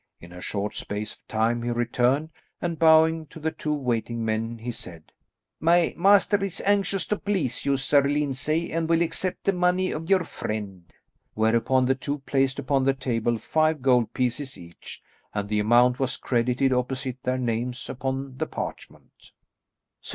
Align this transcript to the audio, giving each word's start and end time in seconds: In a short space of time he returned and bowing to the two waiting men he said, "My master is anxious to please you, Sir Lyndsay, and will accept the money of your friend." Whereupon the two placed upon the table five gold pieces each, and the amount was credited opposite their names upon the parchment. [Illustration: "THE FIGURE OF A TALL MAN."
In 0.19 0.31
a 0.33 0.41
short 0.41 0.73
space 0.73 1.13
of 1.13 1.27
time 1.27 1.61
he 1.61 1.69
returned 1.69 2.31
and 2.59 2.79
bowing 2.79 3.27
to 3.27 3.39
the 3.39 3.51
two 3.51 3.75
waiting 3.75 4.25
men 4.25 4.57
he 4.57 4.71
said, 4.71 5.11
"My 5.59 5.93
master 5.95 6.43
is 6.43 6.59
anxious 6.65 7.05
to 7.05 7.19
please 7.19 7.65
you, 7.65 7.77
Sir 7.77 8.01
Lyndsay, 8.01 8.71
and 8.71 8.89
will 8.89 9.03
accept 9.03 9.43
the 9.43 9.53
money 9.53 9.91
of 9.91 10.09
your 10.09 10.23
friend." 10.23 10.91
Whereupon 11.35 11.85
the 11.85 11.93
two 11.93 12.17
placed 12.17 12.57
upon 12.57 12.83
the 12.83 12.95
table 12.95 13.37
five 13.37 13.83
gold 13.83 14.11
pieces 14.11 14.57
each, 14.57 15.03
and 15.35 15.47
the 15.47 15.59
amount 15.59 15.99
was 15.99 16.17
credited 16.17 16.73
opposite 16.73 17.21
their 17.21 17.37
names 17.37 17.87
upon 17.87 18.37
the 18.39 18.47
parchment. 18.47 19.05
[Illustration: 19.13 19.13
"THE 19.19 19.19
FIGURE 19.19 19.29
OF 19.29 19.29
A 19.29 19.93
TALL 19.93 19.93
MAN." 19.93 20.05